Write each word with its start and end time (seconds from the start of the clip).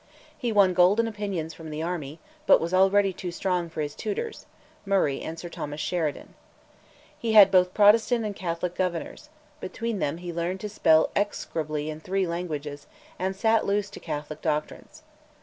He 0.35 0.51
won 0.51 0.73
golden 0.73 1.07
opinions 1.07 1.53
from 1.53 1.69
the 1.69 1.83
army, 1.83 2.17
but 2.47 2.59
was 2.59 2.73
already 2.73 3.13
too 3.13 3.29
strong 3.31 3.69
for 3.69 3.81
his 3.81 3.93
tutors 3.93 4.47
Murray 4.83 5.21
and 5.21 5.37
Sir 5.37 5.47
Thomas 5.47 5.79
Sheridan. 5.79 6.33
He 7.19 7.33
had 7.33 7.51
both 7.51 7.75
Protestant 7.75 8.25
and 8.25 8.35
Catholic 8.35 8.73
governors; 8.73 9.29
between 9.59 9.99
them 9.99 10.17
he 10.17 10.33
learned 10.33 10.59
to 10.61 10.69
spell 10.69 11.11
execrably 11.15 11.91
in 11.91 11.99
three 11.99 12.25
languages, 12.25 12.87
and 13.19 13.35
sat 13.35 13.63
loose 13.67 13.91
to 13.91 13.99
Catholic 13.99 14.41
doctrines. 14.41 15.03